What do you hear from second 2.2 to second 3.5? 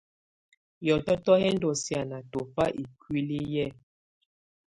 tɔfa ikuili